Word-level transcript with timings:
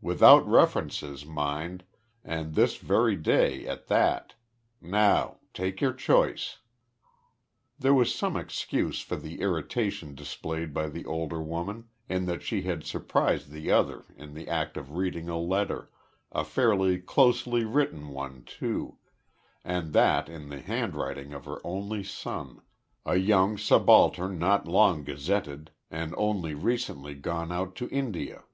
Without 0.00 0.48
references 0.48 1.26
mind 1.26 1.84
and 2.24 2.54
this 2.54 2.78
very 2.78 3.14
day 3.14 3.66
at 3.66 3.88
that. 3.88 4.32
Now 4.80 5.40
take 5.52 5.82
your 5.82 5.92
choice." 5.92 6.60
There 7.78 7.92
was 7.92 8.14
some 8.14 8.34
excuse 8.34 9.00
for 9.00 9.16
the 9.16 9.42
irritation 9.42 10.14
displayed 10.14 10.72
by 10.72 10.88
the 10.88 11.04
older 11.04 11.42
woman, 11.42 11.88
in 12.08 12.24
that 12.24 12.40
she 12.42 12.62
had 12.62 12.84
surprised 12.84 13.50
the 13.50 13.70
other 13.70 14.06
in 14.16 14.32
the 14.32 14.48
act 14.48 14.78
of 14.78 14.92
reading 14.96 15.28
a 15.28 15.36
letter 15.38 15.90
a 16.30 16.42
fairly 16.42 16.98
closely 16.98 17.66
written 17.66 18.08
one 18.08 18.44
too, 18.44 18.96
and 19.62 19.92
that 19.92 20.26
in 20.26 20.48
the 20.48 20.62
handwriting 20.62 21.34
of 21.34 21.44
her 21.44 21.60
only 21.64 22.02
son, 22.02 22.62
a 23.04 23.16
young 23.16 23.58
subaltern 23.58 24.38
not 24.38 24.66
long 24.66 25.04
gazetted, 25.04 25.70
and 25.90 26.14
only 26.16 26.54
recently 26.54 27.12
gone 27.14 27.52
out 27.52 27.76
to 27.76 27.90
India. 27.90 28.44